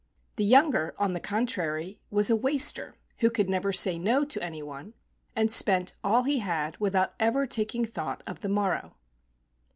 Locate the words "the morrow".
8.39-8.95